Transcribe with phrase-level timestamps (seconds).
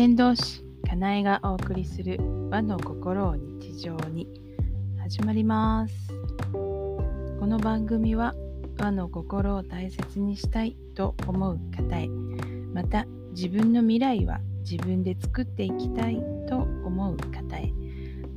[0.00, 2.18] 先導師かなえがお送りする
[2.50, 4.26] 和の心を日常に
[4.98, 5.94] 始まります。
[6.54, 8.34] この番組は
[8.78, 12.08] 和の心を大切にしたいと思う方へ。
[12.72, 16.16] また自分の未来は自分で作っていきたい
[16.48, 17.70] と思う方へ。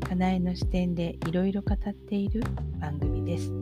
[0.06, 2.44] かなえの視点でいろいろ語っている
[2.82, 3.54] 番組です。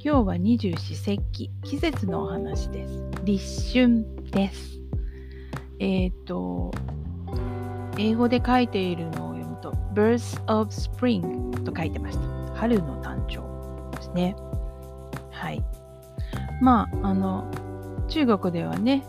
[0.00, 3.04] 今日は二十四節気季節のお話です。
[3.24, 4.83] 立春です。
[5.78, 6.70] えっ、ー、と、
[7.98, 12.54] 英語で書いているのを読むと、Birth of Spring と書いてました。
[12.54, 14.36] 春の誕生ですね。
[15.30, 15.62] はい。
[16.60, 17.50] まあ、あの、
[18.08, 19.04] 中国ではね、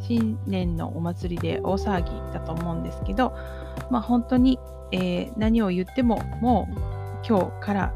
[0.00, 3.36] 新年のお祭りで大騒ぎだと思うんですけど、
[3.90, 4.58] まあ本当に、
[4.92, 7.94] えー、何を言ってももう今日から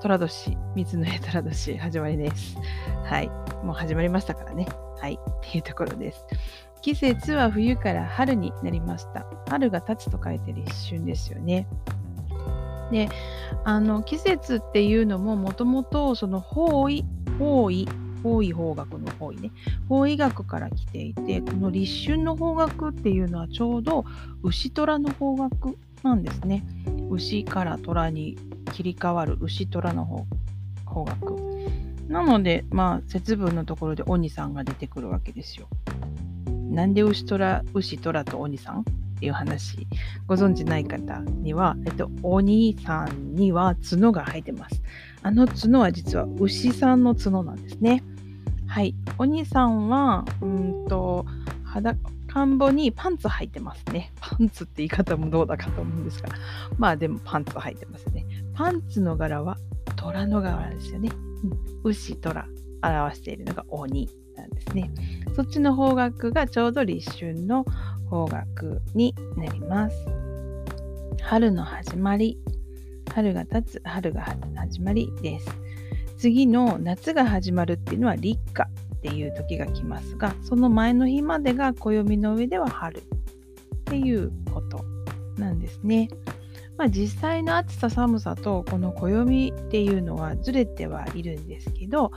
[0.00, 2.56] 寅年、水の絵寅年始まりです。
[3.04, 3.28] はい。
[3.64, 4.66] もう始まりましたからね。
[5.00, 5.14] はい。
[5.14, 6.26] っていうところです。
[6.82, 9.26] 季節は冬から春になりました。
[9.48, 11.66] 春が経つと書いて立春ですよね。
[12.90, 13.08] で、
[13.64, 17.04] あの季節っていうのももともとその方位、
[17.38, 17.86] 方位、
[18.22, 19.50] 方位方角の方位ね、
[19.88, 24.04] 方位学から来ていて、この立春の方角っていうのはちょうど
[24.42, 26.64] 牛虎の方角なんですね。
[27.10, 28.36] 牛から虎に
[28.72, 30.26] 切り替わる牛虎の方
[30.86, 31.38] 方角。
[32.08, 35.68] なので、まあ、節分のところで鬼さんが出てくるわけですよ。
[36.68, 38.84] なんで牛虎、牛虎と鬼さんっ
[39.20, 39.86] ていう話、
[40.26, 44.82] ご存知ない方には、えっと、鬼さんには角が生えてます。
[45.22, 48.04] あの角は実は牛さんの角なんですね。
[48.66, 48.94] はい。
[49.16, 51.26] 鬼さんは、うんと、
[51.64, 51.94] 肌、
[52.28, 54.12] 田んぼにパンツ履いてますね。
[54.20, 56.28] パンツって言い方もどうだかと思うんですが。
[56.76, 58.26] まあでもパンツ履いてますね。
[58.54, 59.56] パンツの柄は
[59.96, 61.10] 虎の柄ですよね。
[61.42, 61.52] うん、
[61.84, 62.46] 牛虎
[62.82, 64.08] 表しているのが鬼
[64.38, 64.90] なんですね。
[65.34, 67.64] そっちの方角がちょうど立春の
[68.08, 69.96] 方角になります。
[71.22, 72.38] 春の始まり。
[73.14, 75.48] 春が経つ、春が始まりです。
[76.18, 83.02] 次の夏が始まるっていうのは立夏っていう時が来ますが、その前の日までが暦の上では春っ
[83.84, 84.84] ていうこと
[85.36, 86.08] なんですね。
[86.76, 92.12] まあ、実際の暑さ寒さとこの暦っていうのはずれてはいるんですけど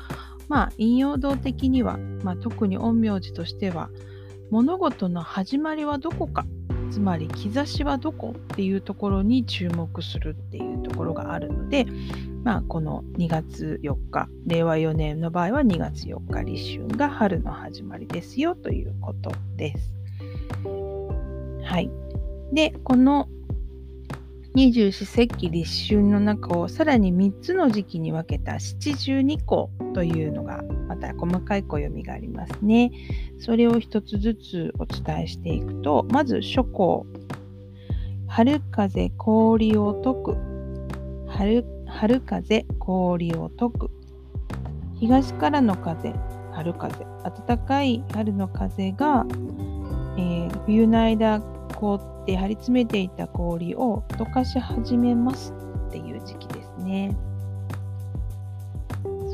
[0.51, 3.89] まあ引用道的には、まあ、特に陰陽師としては
[4.49, 6.45] 物事の始まりはどこか
[6.91, 11.85] つまり兆しはどこっていうところに注目するっていうところがあるので、
[12.43, 19.93] まあ、この2月4日令和4年の場合は2月4日立春が春の始まりですよということです。
[21.63, 21.89] はい。
[22.51, 23.29] で、この
[24.53, 32.91] 二十四節気立春の中をさらに3つの時期に分けた七十二候というのがまた細かい暦がありますね。
[33.39, 37.05] それを一つずつお伝えしていくとまず初項
[38.27, 40.37] 春風氷を解く。
[41.29, 43.89] 春春風氷を解く。
[44.99, 46.13] 東からの風
[46.51, 47.05] 春風。
[47.23, 49.25] 暖かい春の風が、
[50.17, 51.41] えー、冬の間
[51.81, 55.51] 凍って張り詰めていた氷を溶かし始めます
[55.87, 57.17] っていう時期ですね。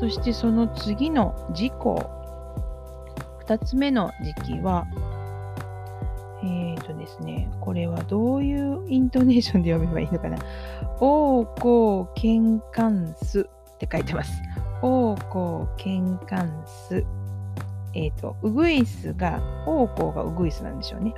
[0.00, 2.10] そしてその次の事項、
[3.46, 4.86] 2つ目の時期は、
[6.42, 10.38] えっ、ー、とですね、これはどういうイントネーションで読めばいいのかな。
[11.00, 13.40] 王公喧嘩す
[13.74, 14.40] って書いてます。
[14.80, 17.04] 王公喧嘩す。
[17.94, 21.12] えっ、ー、と、ウグイスが、王公がウグイスなんでしょうね。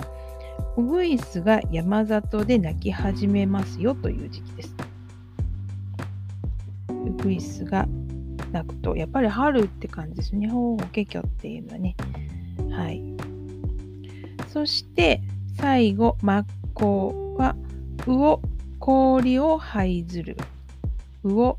[0.76, 4.74] ウグイスが山里で鳴き始めますよという時期です。
[6.88, 7.86] ウグイスが
[8.52, 10.48] 鳴くと、やっぱり春って感じですね。
[10.48, 11.96] ほうほけきょっていうのはね。
[12.70, 13.02] はい。
[14.48, 15.22] そして、
[15.56, 17.56] 最後、真っ向は、
[18.06, 18.40] 魚、
[18.78, 20.36] 氷を這いずる。
[21.22, 21.56] 魚、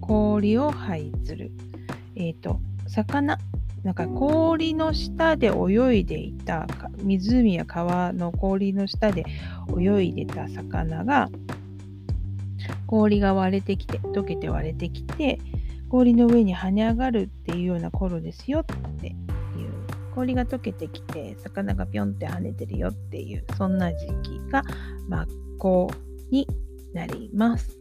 [0.00, 1.50] 氷を這いずる。
[2.14, 3.38] えっ、ー、と、魚、
[3.82, 6.66] なんか氷の下で泳いでいた
[7.02, 9.24] 湖や川の氷の下で
[9.78, 11.30] 泳いでた魚が
[12.86, 15.38] 氷が割れてきて溶けて割れてきて
[15.88, 18.64] 氷の上に跳ね上がるっていうような頃ですよっ
[19.00, 19.16] ていう
[20.14, 24.62] 氷が溶けてきて魚がぴょんって跳ねてるよっていうそんな時期が
[25.08, 25.26] 真っ
[25.58, 25.90] 向
[26.30, 26.46] に
[26.92, 27.78] なります。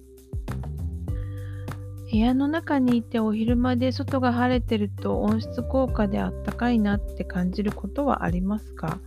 [2.11, 8.99] 部屋の中にいてお昼間で外が晴れてると温室効果であったかいなって感じることはありますか？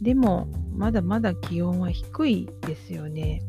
[0.00, 3.42] でもまだまだ気温は低いですよね。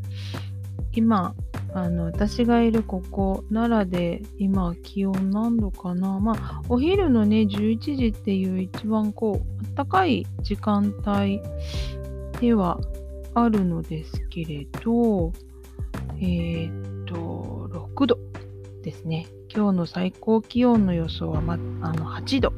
[0.92, 1.36] 今
[1.74, 6.19] あの私がいるここ奈良で今気温何度かな？
[6.19, 11.42] まあお昼のね11時っていう一番こう暖かい時間帯
[12.42, 12.80] では
[13.33, 15.31] あるのですけれど
[16.19, 18.19] えー、っと6度。
[18.86, 19.26] ですね。
[19.54, 22.54] 今日の最高気温の予想は、ま、あの8度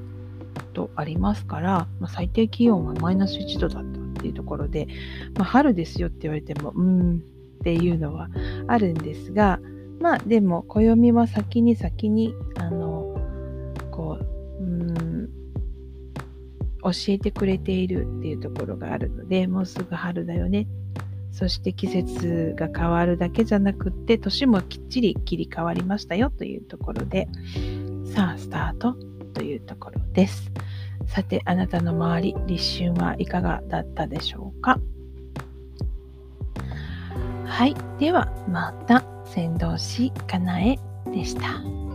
[0.74, 4.88] とありますから、まあ、最低気温はマイナス1度だったっていうところで、
[5.36, 8.30] まあ、春ですよって言われてもうーんっていうのは
[8.68, 9.60] あるんですが
[10.00, 13.16] まあでも暦は先に先にあの
[13.90, 14.20] こ
[14.60, 15.30] ううん
[16.84, 20.77] 教えてくれているっていうところがあるのでもうすぐ春だよねっ
[21.38, 27.28] そして季節が変わるだけじゃなくって年もきっちり切り替わりましたよというところで
[28.16, 28.96] さあスタート
[29.36, 30.52] というところです
[31.06, 34.80] さてあなたの周り立春はいかがだったでしょうか？
[37.46, 37.76] はい。
[38.00, 40.78] では、また、先導しかなえ
[41.12, 41.87] でした。